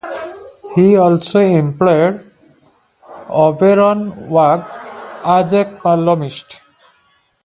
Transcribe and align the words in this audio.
He 0.73 0.97
also 0.97 1.41
employed 1.45 2.25
Auberon 3.29 4.29
Waugh 4.31 4.65
as 5.23 5.53
a 5.53 5.65
columnist. 5.79 6.57